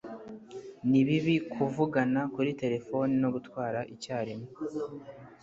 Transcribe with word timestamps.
ni 0.89 1.01
bibi 1.07 1.35
kuvugana 1.53 2.21
kuri 2.33 2.49
terefone 2.61 3.11
no 3.21 3.29
gutwara 3.35 3.79
icyarimwe 3.93 4.49